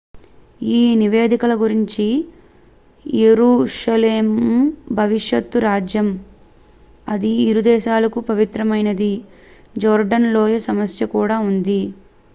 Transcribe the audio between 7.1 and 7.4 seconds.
అది